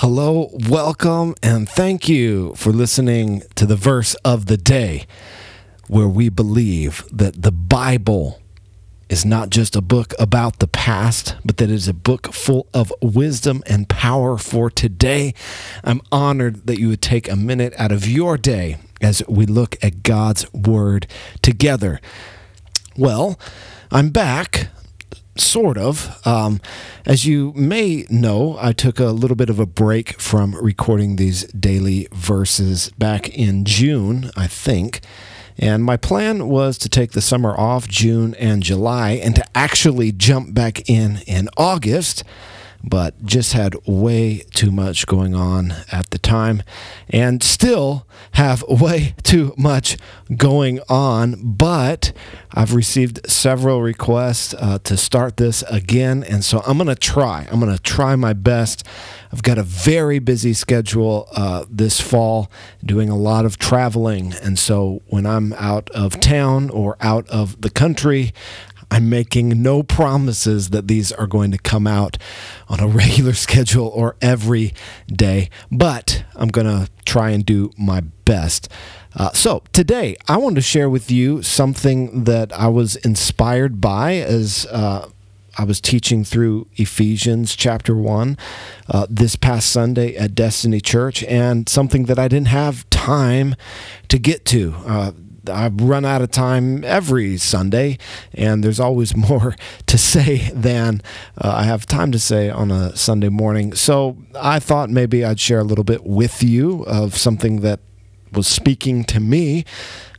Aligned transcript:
Hello, 0.00 0.50
welcome, 0.68 1.34
and 1.42 1.66
thank 1.66 2.06
you 2.06 2.54
for 2.54 2.70
listening 2.70 3.42
to 3.54 3.64
the 3.64 3.76
verse 3.76 4.14
of 4.16 4.44
the 4.44 4.58
day, 4.58 5.06
where 5.88 6.06
we 6.06 6.28
believe 6.28 7.02
that 7.10 7.40
the 7.40 7.50
Bible 7.50 8.38
is 9.08 9.24
not 9.24 9.48
just 9.48 9.74
a 9.74 9.80
book 9.80 10.12
about 10.18 10.58
the 10.58 10.68
past, 10.68 11.36
but 11.46 11.56
that 11.56 11.70
it 11.70 11.74
is 11.74 11.88
a 11.88 11.94
book 11.94 12.34
full 12.34 12.66
of 12.74 12.92
wisdom 13.00 13.62
and 13.64 13.88
power 13.88 14.36
for 14.36 14.68
today. 14.68 15.32
I'm 15.82 16.02
honored 16.12 16.66
that 16.66 16.78
you 16.78 16.88
would 16.88 17.00
take 17.00 17.26
a 17.26 17.34
minute 17.34 17.72
out 17.78 17.90
of 17.90 18.06
your 18.06 18.36
day 18.36 18.76
as 19.00 19.22
we 19.26 19.46
look 19.46 19.82
at 19.82 20.02
God's 20.02 20.52
Word 20.52 21.06
together. 21.40 22.02
Well, 22.98 23.40
I'm 23.90 24.10
back 24.10 24.68
sort 25.40 25.78
of. 25.78 26.20
Um, 26.26 26.60
as 27.04 27.26
you 27.26 27.52
may 27.54 28.06
know, 28.10 28.56
I 28.60 28.72
took 28.72 28.98
a 28.98 29.06
little 29.06 29.36
bit 29.36 29.50
of 29.50 29.58
a 29.58 29.66
break 29.66 30.20
from 30.20 30.54
recording 30.54 31.16
these 31.16 31.44
daily 31.52 32.08
verses 32.12 32.90
back 32.98 33.28
in 33.30 33.64
June, 33.64 34.30
I 34.36 34.46
think. 34.46 35.00
And 35.58 35.84
my 35.84 35.96
plan 35.96 36.48
was 36.48 36.76
to 36.78 36.88
take 36.88 37.12
the 37.12 37.22
summer 37.22 37.58
off, 37.58 37.88
June 37.88 38.34
and 38.34 38.62
July, 38.62 39.12
and 39.12 39.34
to 39.36 39.44
actually 39.56 40.12
jump 40.12 40.52
back 40.52 40.88
in 40.88 41.20
in 41.26 41.48
August 41.56 42.24
but 42.82 43.24
just 43.24 43.52
had 43.52 43.74
way 43.86 44.42
too 44.54 44.70
much 44.70 45.06
going 45.06 45.34
on 45.34 45.74
at 45.90 46.10
the 46.10 46.18
time 46.18 46.62
and 47.08 47.42
still 47.42 48.06
have 48.32 48.62
way 48.68 49.14
too 49.22 49.54
much 49.56 49.96
going 50.36 50.80
on. 50.88 51.36
But 51.42 52.12
I've 52.52 52.74
received 52.74 53.30
several 53.30 53.82
requests 53.82 54.54
uh, 54.54 54.78
to 54.84 54.96
start 54.96 55.36
this 55.36 55.62
again, 55.64 56.22
and 56.22 56.44
so 56.44 56.62
I'm 56.66 56.78
to 56.78 56.94
try. 56.94 57.46
I'm 57.50 57.60
to 57.60 57.78
try 57.82 58.16
my 58.16 58.32
best. 58.32 58.84
I've 59.32 59.42
got 59.42 59.58
a 59.58 59.62
very 59.62 60.18
busy 60.18 60.54
schedule 60.54 61.28
uh, 61.32 61.64
this 61.68 62.00
fall, 62.00 62.50
doing 62.84 63.08
a 63.08 63.16
lot 63.16 63.44
of 63.44 63.58
traveling. 63.58 64.32
And 64.42 64.58
so 64.58 65.02
when 65.08 65.26
I'm 65.26 65.52
out 65.54 65.90
of 65.90 66.20
town 66.20 66.70
or 66.70 66.96
out 67.00 67.28
of 67.28 67.60
the 67.60 67.70
country, 67.70 68.32
I'm 68.90 69.10
making 69.10 69.62
no 69.62 69.82
promises 69.82 70.70
that 70.70 70.88
these 70.88 71.12
are 71.12 71.26
going 71.26 71.50
to 71.52 71.58
come 71.58 71.86
out 71.86 72.18
on 72.68 72.80
a 72.80 72.86
regular 73.02 73.34
schedule 73.34 73.88
or 73.88 74.16
every 74.20 74.74
day, 75.06 75.50
but 75.70 76.24
I'm 76.34 76.48
going 76.48 76.66
to 76.66 76.90
try 77.04 77.30
and 77.30 77.44
do 77.44 77.72
my 77.76 78.00
best. 78.00 78.68
Uh, 79.14 79.32
so, 79.32 79.62
today 79.72 80.14
I 80.28 80.36
want 80.36 80.56
to 80.56 80.60
share 80.60 80.90
with 80.90 81.10
you 81.10 81.42
something 81.42 82.24
that 82.24 82.52
I 82.52 82.68
was 82.68 82.96
inspired 82.96 83.80
by 83.80 84.16
as 84.16 84.66
uh, 84.66 85.08
I 85.58 85.64
was 85.64 85.80
teaching 85.80 86.22
through 86.22 86.68
Ephesians 86.76 87.56
chapter 87.56 87.96
1 87.96 88.36
uh, 88.88 89.06
this 89.08 89.36
past 89.36 89.70
Sunday 89.70 90.14
at 90.16 90.34
Destiny 90.34 90.80
Church, 90.80 91.24
and 91.24 91.66
something 91.66 92.04
that 92.04 92.18
I 92.18 92.28
didn't 92.28 92.48
have 92.48 92.88
time 92.90 93.54
to 94.08 94.18
get 94.18 94.44
to. 94.46 94.74
I 95.48 95.68
run 95.68 96.04
out 96.04 96.22
of 96.22 96.30
time 96.30 96.84
every 96.84 97.36
Sunday, 97.36 97.98
and 98.34 98.62
there's 98.62 98.80
always 98.80 99.16
more 99.28 99.56
to 99.86 99.98
say 99.98 100.50
than 100.52 101.02
uh, 101.38 101.52
I 101.56 101.64
have 101.64 101.86
time 101.86 102.12
to 102.12 102.18
say 102.18 102.50
on 102.50 102.70
a 102.70 102.96
Sunday 102.96 103.28
morning. 103.28 103.74
So 103.74 104.16
I 104.38 104.58
thought 104.58 104.90
maybe 104.90 105.24
I'd 105.24 105.40
share 105.40 105.60
a 105.60 105.64
little 105.64 105.84
bit 105.84 106.04
with 106.04 106.42
you 106.42 106.82
of 106.84 107.16
something 107.16 107.60
that 107.60 107.80
was 108.32 108.46
speaking 108.46 109.04
to 109.04 109.20
me 109.20 109.64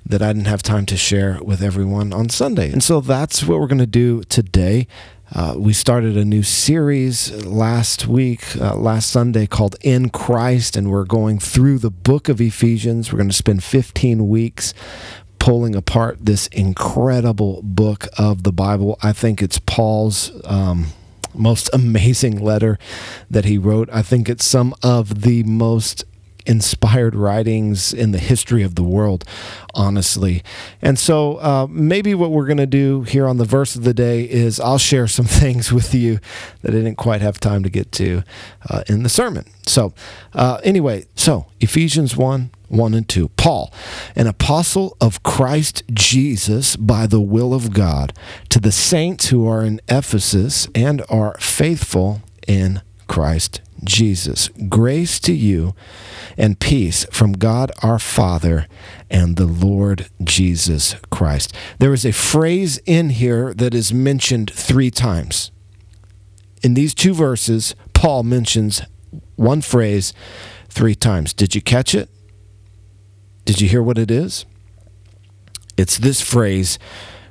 that 0.06 0.22
I 0.22 0.28
didn't 0.28 0.46
have 0.46 0.64
time 0.64 0.86
to 0.88 0.98
share 0.98 1.40
with 1.44 1.62
everyone 1.62 2.14
on 2.14 2.30
Sunday. 2.30 2.72
And 2.72 2.82
so 2.82 3.02
that's 3.02 3.44
what 3.44 3.60
we're 3.60 3.68
going 3.68 3.78
to 3.80 3.86
do 3.86 4.24
today. 4.24 4.88
Uh, 5.34 5.56
we 5.58 5.74
started 5.74 6.16
a 6.16 6.24
new 6.24 6.42
series 6.42 7.46
last 7.46 8.08
week, 8.08 8.56
uh, 8.56 8.76
last 8.76 9.10
Sunday, 9.10 9.46
called 9.46 9.76
In 9.82 10.10
Christ, 10.10 10.78
and 10.78 10.90
we're 10.90 11.04
going 11.04 11.38
through 11.38 11.80
the 11.80 11.92
book 11.92 12.30
of 12.30 12.40
Ephesians. 12.40 13.12
We're 13.12 13.18
going 13.18 13.30
to 13.30 13.36
spend 13.36 13.62
15 13.62 14.30
weeks 14.30 14.74
pulling 15.38 15.76
apart 15.76 16.18
this 16.22 16.48
incredible 16.48 17.62
book 17.62 18.08
of 18.18 18.44
the 18.44 18.54
Bible. 18.54 18.98
I 19.04 19.12
think 19.12 19.42
it's 19.42 19.60
Paul's. 19.60 20.32
Um, 20.46 20.88
most 21.34 21.70
amazing 21.74 22.40
letter 22.40 22.80
that 23.30 23.46
he 23.46 23.58
wrote. 23.58 23.90
I 23.92 24.02
think 24.02 24.30
it's 24.30 24.46
some 24.46 24.74
of 24.82 25.24
the 25.24 25.44
most 25.44 26.06
inspired 26.48 27.16
writings 27.16 27.94
in 27.94 28.12
the 28.12 28.18
history 28.18 28.64
of 28.64 28.76
the 28.76 28.84
world, 28.84 29.26
honestly. 29.76 30.42
And 30.82 30.98
so, 30.98 31.38
uh, 31.38 31.68
maybe 31.70 32.16
what 32.16 32.32
we're 32.32 32.46
going 32.46 32.58
to 32.58 32.66
do 32.66 33.04
here 33.04 33.28
on 33.28 33.38
the 33.38 33.46
verse 33.46 33.76
of 33.76 33.84
the 33.84 33.94
day 33.94 34.24
is 34.24 34.60
I'll 34.60 34.78
share 34.78 35.08
some 35.08 35.26
things 35.42 35.72
with 35.72 35.94
you 35.94 36.20
that 36.62 36.72
I 36.72 36.78
didn't 36.78 36.96
quite 36.96 37.22
have 37.22 37.40
time 37.40 37.64
to 37.64 37.70
get 37.70 37.92
to 37.94 38.24
uh, 38.70 38.84
in 38.88 39.04
the 39.04 39.10
sermon. 39.10 39.46
So, 39.66 39.94
uh, 40.34 40.60
anyway, 40.64 41.06
so 41.16 41.48
Ephesians 41.60 42.16
1 42.16 42.52
1 42.70 42.94
and 42.94 43.08
2. 43.08 43.30
Paul, 43.30 43.72
an 44.16 44.28
apostle 44.28 44.98
of 45.00 45.24
Christ 45.24 45.84
Jesus 45.94 46.76
by 46.76 47.08
the 47.08 47.22
will 47.22 47.54
of 47.54 47.72
God, 47.74 48.12
to 48.50 48.60
the 48.60 48.74
saints 48.74 49.28
who 49.28 49.48
are 49.48 49.64
in 49.64 49.80
Ephesus 49.88 50.68
and 50.76 51.02
are 51.10 51.38
faithful 51.40 52.22
in 52.46 52.82
Christ 53.08 53.62
Jesus. 53.84 54.50
Grace 54.70 55.20
to 55.22 55.34
you 55.34 55.76
and 56.38 56.60
peace 56.60 57.06
from 57.12 57.34
God 57.34 57.72
our 57.82 58.00
Father 58.00 58.68
and 59.10 59.36
the 59.36 59.46
Lord 59.46 60.10
Jesus 60.24 60.96
Christ. 61.10 61.54
There 61.80 61.94
is 61.94 62.06
a 62.06 62.12
phrase 62.12 62.80
in 62.86 63.12
here 63.12 63.54
that 63.54 63.74
is 63.74 63.94
mentioned 63.94 64.52
three 64.52 64.92
times. 64.92 65.52
In 66.64 66.74
these 66.74 66.94
two 66.94 67.14
verses, 67.14 67.76
Paul 67.94 68.24
mentions 68.24 68.82
one 69.36 69.62
phrase 69.62 70.14
three 70.70 70.96
times. 70.96 71.34
Did 71.34 71.56
you 71.56 71.62
catch 71.62 71.96
it? 71.96 72.10
Did 73.46 73.62
you 73.62 73.70
hear 73.70 73.82
what 73.82 73.98
it 73.98 74.12
is? 74.12 74.46
It's 75.78 75.98
this 75.98 76.22
phrase 76.22 76.80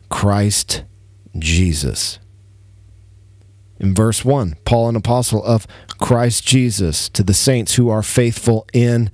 Christ 0.09 0.85
Jesus. 1.39 2.19
In 3.79 3.95
verse 3.95 4.25
1, 4.25 4.57
Paul, 4.65 4.89
an 4.89 4.97
apostle 4.97 5.45
of 5.45 5.67
Christ 5.99 6.47
Jesus, 6.47 7.09
to 7.11 7.23
the 7.23 7.35
saints 7.35 7.75
who 7.75 7.89
are 7.91 8.03
faithful 8.03 8.67
in 8.73 9.11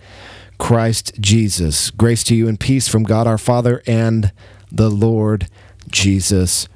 Christ 0.59 1.13
Jesus. 1.21 1.91
Grace 1.91 2.23
to 2.25 2.35
you 2.35 2.47
and 2.49 2.59
peace 2.59 2.87
from 2.87 3.03
God 3.03 3.27
our 3.27 3.39
Father 3.39 3.83
and 3.87 4.33
the 4.71 4.91
Lord 4.91 5.49
Jesus 5.91 6.69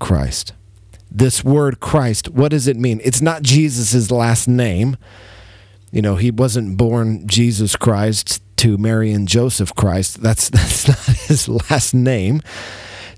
Christ. 0.00 0.52
This 1.10 1.44
word 1.44 1.80
Christ, 1.80 2.28
what 2.28 2.50
does 2.50 2.66
it 2.66 2.76
mean? 2.76 3.00
It's 3.02 3.22
not 3.22 3.42
Jesus' 3.42 4.10
last 4.10 4.48
name. 4.48 4.96
You 5.90 6.02
know, 6.02 6.16
he 6.16 6.30
wasn't 6.30 6.76
born 6.76 7.26
Jesus 7.26 7.76
Christ 7.76 8.42
to 8.56 8.76
Mary 8.76 9.12
and 9.12 9.26
Joseph 9.26 9.74
Christ. 9.74 10.22
That's 10.22 10.50
that's 10.50 10.88
not 10.88 11.16
his 11.16 11.48
last 11.48 11.94
name. 11.94 12.42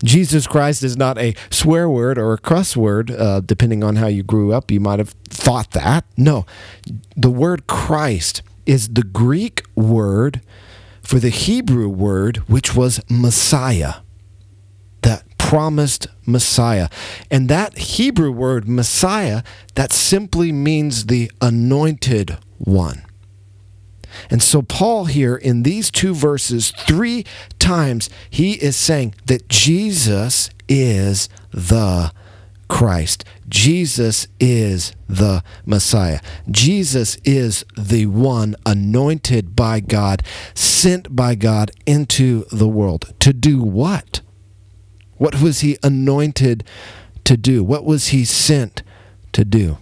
Jesus 0.02 0.46
Christ 0.46 0.82
is 0.82 0.96
not 0.96 1.18
a 1.18 1.34
swear 1.50 1.88
word 1.88 2.18
or 2.18 2.32
a 2.32 2.38
cuss 2.38 2.76
word, 2.76 3.10
uh, 3.10 3.40
depending 3.40 3.84
on 3.84 3.96
how 3.96 4.06
you 4.06 4.22
grew 4.22 4.52
up. 4.52 4.70
You 4.70 4.80
might 4.80 4.98
have 4.98 5.14
thought 5.28 5.72
that. 5.72 6.04
No, 6.16 6.46
the 7.16 7.30
word 7.30 7.66
Christ 7.66 8.42
is 8.66 8.90
the 8.90 9.02
Greek 9.02 9.64
word 9.74 10.40
for 11.02 11.18
the 11.18 11.28
Hebrew 11.28 11.88
word, 11.88 12.38
which 12.48 12.74
was 12.74 13.00
Messiah, 13.10 13.94
that 15.02 15.24
promised 15.38 16.06
Messiah. 16.24 16.88
And 17.30 17.48
that 17.48 17.76
Hebrew 17.76 18.30
word, 18.30 18.68
Messiah, 18.68 19.42
that 19.74 19.92
simply 19.92 20.52
means 20.52 21.06
the 21.06 21.30
anointed 21.40 22.38
one. 22.58 23.02
And 24.30 24.42
so, 24.42 24.62
Paul 24.62 25.06
here 25.06 25.36
in 25.36 25.62
these 25.62 25.90
two 25.90 26.14
verses, 26.14 26.72
three 26.72 27.24
times, 27.58 28.10
he 28.28 28.54
is 28.54 28.76
saying 28.76 29.14
that 29.26 29.48
Jesus 29.48 30.50
is 30.68 31.28
the 31.52 32.12
Christ. 32.70 33.24
Jesus 33.48 34.28
is 34.38 34.94
the 35.08 35.42
Messiah. 35.66 36.20
Jesus 36.48 37.18
is 37.24 37.64
the 37.76 38.06
one 38.06 38.54
anointed 38.64 39.56
by 39.56 39.80
God, 39.80 40.22
sent 40.54 41.14
by 41.14 41.34
God 41.34 41.72
into 41.84 42.44
the 42.52 42.68
world. 42.68 43.12
To 43.20 43.32
do 43.32 43.60
what? 43.60 44.20
What 45.16 45.42
was 45.42 45.60
he 45.60 45.76
anointed 45.82 46.64
to 47.24 47.36
do? 47.36 47.64
What 47.64 47.84
was 47.84 48.08
he 48.08 48.24
sent 48.24 48.82
to 49.32 49.44
do? 49.44 49.78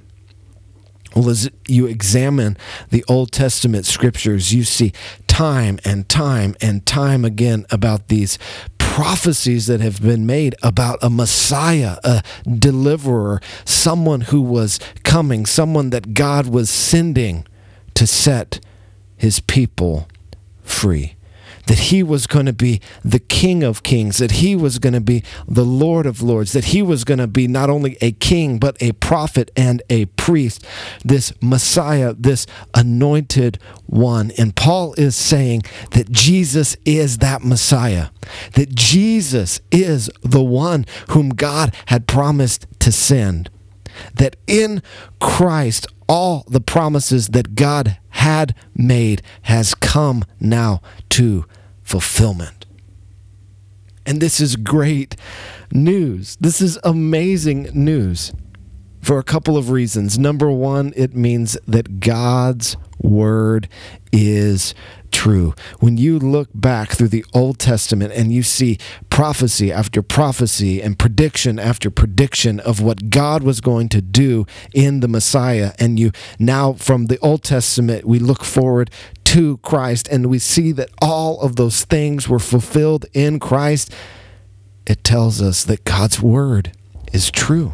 Well, 1.14 1.30
as 1.30 1.50
you 1.66 1.86
examine 1.86 2.56
the 2.90 3.04
Old 3.08 3.32
Testament 3.32 3.86
scriptures, 3.86 4.52
you 4.52 4.64
see 4.64 4.92
time 5.26 5.78
and 5.84 6.08
time 6.08 6.54
and 6.60 6.84
time 6.84 7.24
again 7.24 7.66
about 7.70 8.08
these 8.08 8.38
prophecies 8.78 9.66
that 9.68 9.80
have 9.80 10.02
been 10.02 10.26
made 10.26 10.54
about 10.62 10.98
a 11.02 11.08
Messiah, 11.08 11.98
a 12.02 12.22
deliverer, 12.44 13.40
someone 13.64 14.22
who 14.22 14.40
was 14.40 14.80
coming, 15.04 15.46
someone 15.46 15.90
that 15.90 16.14
God 16.14 16.48
was 16.48 16.68
sending 16.68 17.46
to 17.94 18.06
set 18.06 18.60
his 19.16 19.40
people 19.40 20.08
free. 20.62 21.14
That 21.68 21.78
he 21.78 22.02
was 22.02 22.26
going 22.26 22.46
to 22.46 22.52
be 22.52 22.80
the 23.04 23.18
King 23.18 23.62
of 23.62 23.82
Kings, 23.82 24.16
that 24.18 24.32
he 24.32 24.56
was 24.56 24.78
going 24.78 24.94
to 24.94 25.00
be 25.02 25.22
the 25.46 25.64
Lord 25.64 26.06
of 26.06 26.22
Lords, 26.22 26.52
that 26.52 26.66
he 26.66 26.80
was 26.80 27.04
going 27.04 27.18
to 27.18 27.26
be 27.26 27.46
not 27.46 27.68
only 27.68 27.98
a 28.00 28.12
king, 28.12 28.58
but 28.58 28.82
a 28.82 28.92
prophet 28.92 29.50
and 29.54 29.82
a 29.90 30.06
priest, 30.06 30.64
this 31.04 31.30
Messiah, 31.42 32.14
this 32.14 32.46
anointed 32.74 33.58
one. 33.84 34.32
And 34.38 34.56
Paul 34.56 34.94
is 34.94 35.14
saying 35.14 35.62
that 35.90 36.10
Jesus 36.10 36.74
is 36.86 37.18
that 37.18 37.44
Messiah, 37.44 38.08
that 38.54 38.74
Jesus 38.74 39.60
is 39.70 40.10
the 40.22 40.42
one 40.42 40.86
whom 41.10 41.28
God 41.30 41.74
had 41.86 42.08
promised 42.08 42.66
to 42.80 42.90
send 42.90 43.50
that 44.14 44.36
in 44.46 44.82
Christ 45.20 45.86
all 46.08 46.44
the 46.48 46.60
promises 46.60 47.28
that 47.28 47.54
God 47.54 47.98
had 48.10 48.54
made 48.74 49.22
has 49.42 49.74
come 49.74 50.24
now 50.40 50.80
to 51.10 51.44
fulfillment. 51.88 52.66
And 54.04 54.20
this 54.20 54.40
is 54.40 54.56
great 54.56 55.16
news. 55.72 56.36
This 56.38 56.60
is 56.60 56.78
amazing 56.84 57.70
news 57.72 58.30
for 59.08 59.18
a 59.18 59.24
couple 59.24 59.56
of 59.56 59.70
reasons. 59.70 60.18
Number 60.18 60.50
one, 60.50 60.92
it 60.94 61.16
means 61.16 61.56
that 61.66 61.98
God's 61.98 62.76
word 63.00 63.66
is 64.12 64.74
true. 65.10 65.54
When 65.80 65.96
you 65.96 66.18
look 66.18 66.50
back 66.52 66.90
through 66.90 67.08
the 67.08 67.24
Old 67.32 67.58
Testament 67.58 68.12
and 68.12 68.30
you 68.30 68.42
see 68.42 68.76
prophecy 69.08 69.72
after 69.72 70.02
prophecy 70.02 70.82
and 70.82 70.98
prediction 70.98 71.58
after 71.58 71.90
prediction 71.90 72.60
of 72.60 72.82
what 72.82 73.08
God 73.08 73.42
was 73.42 73.62
going 73.62 73.88
to 73.88 74.02
do 74.02 74.44
in 74.74 75.00
the 75.00 75.08
Messiah, 75.08 75.72
and 75.78 75.98
you 75.98 76.12
now 76.38 76.74
from 76.74 77.06
the 77.06 77.18
Old 77.20 77.42
Testament, 77.42 78.04
we 78.04 78.18
look 78.18 78.44
forward 78.44 78.90
to 79.24 79.56
Christ 79.58 80.06
and 80.08 80.26
we 80.26 80.38
see 80.38 80.70
that 80.72 80.90
all 81.00 81.40
of 81.40 81.56
those 81.56 81.86
things 81.86 82.28
were 82.28 82.38
fulfilled 82.38 83.06
in 83.14 83.40
Christ, 83.40 83.90
it 84.86 85.02
tells 85.02 85.40
us 85.40 85.64
that 85.64 85.84
God's 85.84 86.20
word 86.20 86.72
is 87.10 87.30
true. 87.30 87.72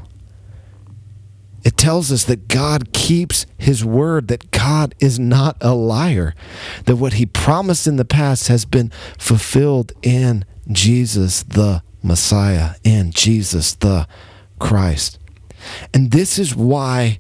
It 1.65 1.77
tells 1.79 2.13
us 2.13 2.25
that 2.25 2.49
God 2.49 2.93
keeps 2.93 3.47
his 3.57 3.85
word, 3.85 4.29
that 4.29 4.51
God 4.51 4.95
is 5.01 5.19
not 5.19 5.57
a 5.61 5.75
liar, 5.75 6.35
that 6.85 6.97
what 6.97 7.15
he 7.15 7.27
promised 7.27 7.87
in 7.87 7.97
the 7.97 8.05
past 8.05 8.49
has 8.49 8.65
been 8.65 8.91
fulfilled 9.19 9.93
in 10.03 10.45
Jesus 10.71 11.43
the 11.43 11.83
Messiah, 12.03 12.75
in 12.85 13.13
Jesus 13.13 13.75
the 13.75 14.07
Christ. 14.59 15.19
And 15.95 16.11
this 16.11 16.39
is 16.39 16.55
why 16.55 17.19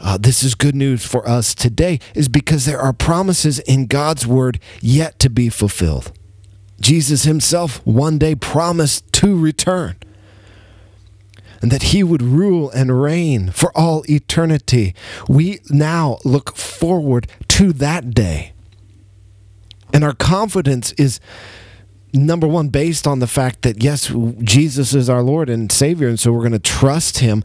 uh, 0.00 0.18
this 0.18 0.42
is 0.42 0.54
good 0.54 0.74
news 0.74 1.04
for 1.04 1.26
us 1.28 1.54
today, 1.54 2.00
is 2.14 2.28
because 2.28 2.66
there 2.66 2.80
are 2.80 2.92
promises 2.92 3.60
in 3.60 3.86
God's 3.86 4.26
word 4.26 4.58
yet 4.80 5.18
to 5.20 5.30
be 5.30 5.48
fulfilled. 5.48 6.12
Jesus 6.80 7.22
himself 7.22 7.84
one 7.86 8.18
day 8.18 8.34
promised 8.34 9.10
to 9.12 9.38
return 9.38 9.96
and 11.64 11.72
that 11.72 11.94
he 11.94 12.04
would 12.04 12.20
rule 12.20 12.68
and 12.72 13.00
reign 13.00 13.50
for 13.50 13.74
all 13.74 14.04
eternity. 14.06 14.94
We 15.30 15.60
now 15.70 16.18
look 16.22 16.58
forward 16.58 17.26
to 17.48 17.72
that 17.72 18.10
day. 18.10 18.52
And 19.90 20.04
our 20.04 20.12
confidence 20.12 20.92
is 20.98 21.20
number 22.12 22.46
one 22.46 22.68
based 22.68 23.06
on 23.06 23.20
the 23.20 23.26
fact 23.26 23.62
that 23.62 23.82
yes 23.82 24.12
jesus 24.44 24.94
is 24.94 25.10
our 25.10 25.20
lord 25.20 25.50
and 25.50 25.72
savior 25.72 26.06
and 26.06 26.20
so 26.20 26.30
we're 26.30 26.38
going 26.38 26.52
to 26.52 26.60
trust 26.60 27.18
him 27.18 27.42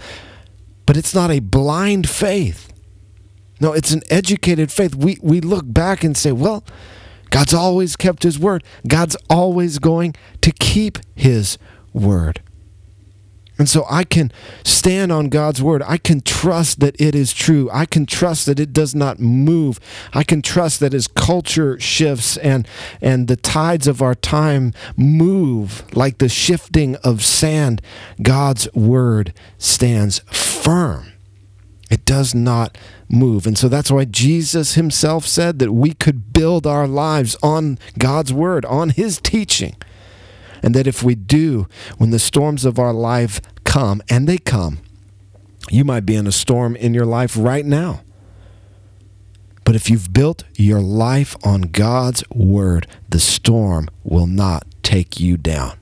but 0.85 0.95
it's 0.95 1.15
not 1.15 1.31
a 1.31 1.39
blind 1.39 2.07
faith 2.07 2.71
no 3.59 3.73
it's 3.73 3.89
an 3.89 4.03
educated 4.11 4.71
faith 4.71 4.93
we 4.93 5.17
we 5.23 5.41
look 5.41 5.63
back 5.65 6.03
and 6.03 6.15
say 6.15 6.31
well 6.31 6.63
god's 7.31 7.51
always 7.51 7.95
kept 7.95 8.21
his 8.21 8.37
word 8.37 8.63
god's 8.87 9.17
always 9.27 9.79
going 9.79 10.13
to 10.39 10.51
keep 10.51 10.99
his 11.15 11.57
word 11.91 12.39
and 13.59 13.67
so 13.67 13.85
I 13.89 14.05
can 14.05 14.31
stand 14.63 15.11
on 15.11 15.27
God's 15.27 15.61
word. 15.61 15.83
I 15.85 15.97
can 15.97 16.21
trust 16.21 16.79
that 16.79 16.99
it 16.99 17.13
is 17.13 17.33
true. 17.33 17.69
I 17.73 17.85
can 17.85 18.05
trust 18.05 18.45
that 18.45 18.57
it 18.57 18.71
does 18.71 18.95
not 18.95 19.19
move. 19.19 19.81
I 20.13 20.23
can 20.23 20.41
trust 20.41 20.79
that 20.79 20.93
as 20.93 21.07
culture 21.07 21.77
shifts 21.77 22.37
and 22.37 22.65
and 23.01 23.27
the 23.27 23.35
tides 23.35 23.85
of 23.85 24.01
our 24.01 24.15
time 24.15 24.73
move 24.95 25.83
like 25.93 26.19
the 26.19 26.29
shifting 26.29 26.95
of 26.97 27.23
sand, 27.23 27.81
God's 28.21 28.73
word 28.73 29.33
stands 29.57 30.19
firm. 30.31 31.11
It 31.91 32.05
does 32.05 32.33
not 32.33 32.77
move. 33.09 33.45
And 33.45 33.57
so 33.57 33.67
that's 33.67 33.91
why 33.91 34.05
Jesus 34.05 34.75
himself 34.75 35.25
said 35.25 35.59
that 35.59 35.73
we 35.73 35.93
could 35.93 36.31
build 36.31 36.65
our 36.65 36.87
lives 36.87 37.35
on 37.43 37.77
God's 37.97 38.31
word, 38.31 38.63
on 38.65 38.91
his 38.91 39.19
teaching. 39.19 39.75
And 40.61 40.73
that 40.75 40.87
if 40.87 41.03
we 41.03 41.15
do, 41.15 41.67
when 41.97 42.11
the 42.11 42.19
storms 42.19 42.65
of 42.65 42.79
our 42.79 42.93
life 42.93 43.41
come, 43.63 44.01
and 44.09 44.27
they 44.27 44.37
come, 44.37 44.79
you 45.69 45.83
might 45.83 46.05
be 46.05 46.15
in 46.15 46.27
a 46.27 46.31
storm 46.31 46.75
in 46.75 46.93
your 46.93 47.05
life 47.05 47.35
right 47.37 47.65
now. 47.65 48.01
But 49.63 49.75
if 49.75 49.89
you've 49.89 50.11
built 50.11 50.45
your 50.55 50.81
life 50.81 51.35
on 51.43 51.61
God's 51.61 52.23
word, 52.31 52.87
the 53.07 53.19
storm 53.19 53.87
will 54.03 54.25
not 54.25 54.65
take 54.81 55.19
you 55.19 55.37
down. 55.37 55.77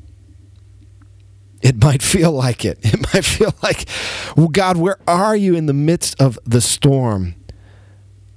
It 1.62 1.81
might 1.81 2.01
feel 2.01 2.31
like 2.31 2.65
it. 2.65 2.79
It 2.81 3.13
might 3.13 3.25
feel 3.38 3.53
like, 3.63 3.88
well, 4.35 4.50
God, 4.50 4.77
where 4.77 4.97
are 5.07 5.35
you 5.35 5.56
in 5.56 5.68
the 5.68 5.74
midst 5.74 6.19
of 6.21 6.38
the 6.44 6.62
storm? 6.62 7.35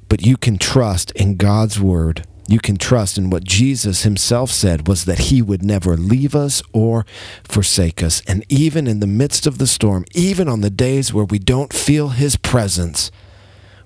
But 0.09 0.25
you 0.25 0.37
can 0.37 0.59
trust 0.59 1.11
in 1.13 1.37
God's 1.37 1.81
word 1.81 2.27
you 2.51 2.59
can 2.59 2.77
trust 2.77 3.17
in 3.17 3.31
what 3.31 3.45
Jesus 3.45 4.03
himself 4.03 4.51
said 4.51 4.89
was 4.89 5.05
that 5.05 5.31
he 5.31 5.41
would 5.41 5.63
never 5.63 5.97
leave 5.97 6.35
us 6.35 6.65
or 6.73 7.07
forsake 7.45 8.03
us. 8.03 8.23
And 8.27 8.45
even 8.49 8.89
in 8.89 8.99
the 8.99 9.07
midst 9.07 9.47
of 9.47 9.59
the 9.59 9.69
storm, 9.69 10.05
even 10.15 10.49
on 10.49 10.61
the 10.61 10.69
days 10.69 11.15
where 11.15 11.25
we 11.25 11.39
don't 11.39 11.73
feel 11.73 12.09
his 12.09 12.35
presence, 12.35 13.13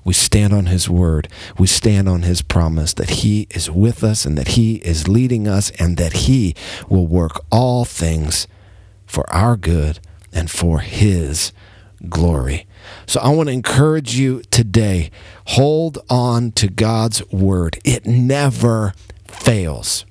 we 0.03 0.15
stand 0.15 0.55
on 0.55 0.65
his 0.65 0.89
word. 0.89 1.29
We 1.59 1.67
stand 1.67 2.09
on 2.09 2.23
his 2.23 2.41
promise 2.41 2.95
that 2.95 3.11
he 3.11 3.47
is 3.51 3.71
with 3.71 4.03
us 4.03 4.25
and 4.25 4.39
that 4.39 4.49
he 4.49 4.77
is 4.77 5.09
leading 5.09 5.47
us 5.47 5.71
and 5.73 5.99
that 5.99 6.15
he 6.15 6.55
will 6.89 7.07
work 7.07 7.45
all 7.53 7.85
things 7.85 8.49
for 9.05 9.31
our 9.31 9.59
good 9.59 10.01
and 10.33 10.51
for 10.51 10.79
his 10.79 11.53
glory. 12.11 12.67
So 13.07 13.21
I 13.21 13.29
want 13.31 13.49
to 13.49 13.53
encourage 13.53 14.17
you 14.17 14.43
today 14.51 15.11
hold 15.49 15.99
on 16.09 16.53
to 16.53 16.69
God's 16.69 17.27
word, 17.31 17.79
it 17.85 18.07
never 18.07 18.95
fails. 19.27 20.05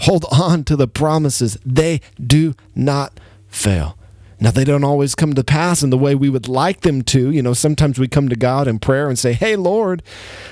Hold 0.00 0.26
on 0.30 0.64
to 0.64 0.76
the 0.76 0.88
promises, 0.88 1.58
they 1.64 2.00
do 2.22 2.54
not 2.74 3.18
fail. 3.48 3.96
Now, 4.38 4.50
they 4.50 4.64
don't 4.64 4.84
always 4.84 5.14
come 5.14 5.32
to 5.34 5.42
pass 5.42 5.82
in 5.82 5.88
the 5.88 5.96
way 5.96 6.14
we 6.14 6.28
would 6.28 6.46
like 6.46 6.82
them 6.82 7.00
to. 7.02 7.30
You 7.30 7.40
know, 7.40 7.54
sometimes 7.54 7.98
we 7.98 8.06
come 8.06 8.28
to 8.28 8.36
God 8.36 8.68
in 8.68 8.78
prayer 8.78 9.08
and 9.08 9.18
say, 9.18 9.32
Hey, 9.32 9.56
Lord, 9.56 10.02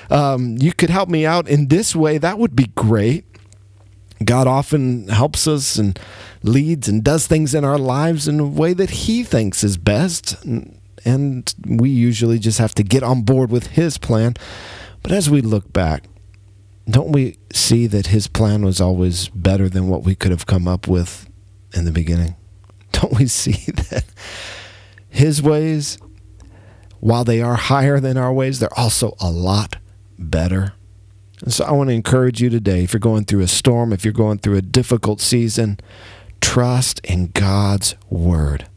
um, 0.09 0.57
you 0.59 0.73
could 0.73 0.89
help 0.89 1.07
me 1.07 1.25
out 1.25 1.47
in 1.47 1.67
this 1.67 1.95
way. 1.95 2.17
That 2.17 2.39
would 2.39 2.55
be 2.55 2.67
great. 2.75 3.25
God 4.23 4.47
often 4.47 5.07
helps 5.09 5.47
us 5.47 5.77
and 5.77 5.99
leads 6.41 6.87
and 6.87 7.03
does 7.03 7.27
things 7.27 7.53
in 7.53 7.65
our 7.65 7.77
lives 7.77 8.27
in 8.27 8.39
a 8.39 8.45
way 8.45 8.73
that 8.73 8.89
He 8.91 9.23
thinks 9.23 9.63
is 9.63 9.77
best. 9.77 10.43
And 10.43 11.53
we 11.67 11.89
usually 11.89 12.39
just 12.39 12.59
have 12.59 12.73
to 12.75 12.83
get 12.83 13.03
on 13.03 13.23
board 13.23 13.51
with 13.51 13.67
His 13.67 13.97
plan. 13.97 14.35
But 15.03 15.11
as 15.11 15.29
we 15.29 15.41
look 15.41 15.71
back, 15.73 16.05
don't 16.89 17.11
we 17.11 17.37
see 17.51 17.87
that 17.87 18.07
His 18.07 18.27
plan 18.27 18.63
was 18.63 18.79
always 18.79 19.27
better 19.29 19.67
than 19.67 19.87
what 19.89 20.03
we 20.03 20.15
could 20.15 20.31
have 20.31 20.45
come 20.45 20.67
up 20.67 20.87
with 20.87 21.29
in 21.73 21.85
the 21.85 21.91
beginning? 21.91 22.35
Don't 22.91 23.13
we 23.13 23.27
see 23.27 23.71
that 23.71 24.05
His 25.09 25.41
ways, 25.41 25.97
while 26.99 27.23
they 27.23 27.41
are 27.41 27.55
higher 27.55 27.99
than 27.99 28.17
our 28.17 28.31
ways, 28.31 28.59
they're 28.59 28.79
also 28.79 29.15
a 29.19 29.29
lot 29.29 29.77
better? 30.17 30.73
And 31.41 31.53
so 31.53 31.65
I 31.65 31.71
want 31.71 31.89
to 31.89 31.93
encourage 31.93 32.41
you 32.41 32.49
today 32.49 32.83
if 32.83 32.93
you're 32.93 32.99
going 32.99 33.25
through 33.25 33.41
a 33.41 33.47
storm, 33.47 33.91
if 33.91 34.05
you're 34.05 34.13
going 34.13 34.39
through 34.39 34.57
a 34.57 34.61
difficult 34.61 35.21
season, 35.21 35.79
trust 36.41 36.99
in 37.03 37.27
God's 37.31 37.95
word. 38.09 38.67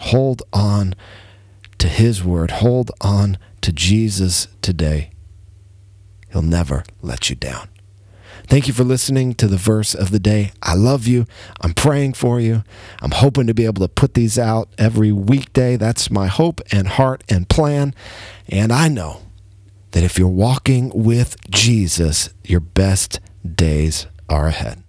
Hold 0.00 0.42
on 0.52 0.94
to 1.78 1.88
his 1.88 2.24
word. 2.24 2.50
Hold 2.50 2.90
on 3.00 3.38
to 3.60 3.72
Jesus 3.72 4.48
today. 4.62 5.10
He'll 6.30 6.42
never 6.42 6.84
let 7.02 7.30
you 7.30 7.36
down. 7.36 7.68
Thank 8.48 8.68
you 8.68 8.72
for 8.72 8.84
listening 8.84 9.34
to 9.34 9.48
the 9.48 9.56
verse 9.56 9.94
of 9.94 10.12
the 10.12 10.20
day. 10.20 10.52
I 10.62 10.74
love 10.74 11.06
you. 11.06 11.26
I'm 11.60 11.74
praying 11.74 12.12
for 12.12 12.38
you. 12.38 12.62
I'm 13.02 13.10
hoping 13.10 13.48
to 13.48 13.54
be 13.54 13.64
able 13.64 13.82
to 13.82 13.92
put 13.92 14.14
these 14.14 14.38
out 14.38 14.68
every 14.78 15.10
weekday. 15.10 15.76
That's 15.76 16.10
my 16.10 16.28
hope 16.28 16.60
and 16.70 16.86
heart 16.86 17.24
and 17.28 17.48
plan. 17.48 17.92
And 18.48 18.72
I 18.72 18.88
know 18.88 19.22
that 19.96 20.04
if 20.04 20.18
you're 20.18 20.28
walking 20.28 20.92
with 20.94 21.38
Jesus, 21.48 22.28
your 22.44 22.60
best 22.60 23.18
days 23.42 24.06
are 24.28 24.46
ahead. 24.46 24.85